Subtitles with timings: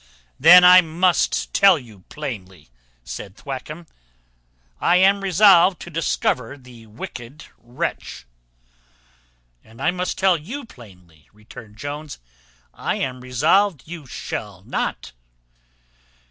[0.39, 2.71] "Then I must tell you plainly,"
[3.03, 3.85] said Thwackum,
[4.79, 8.25] "I am resolved to discover the wicked wretch."
[9.63, 12.17] "And I must tell you plainly," returned Jones,
[12.73, 15.11] "I am resolved you shall not."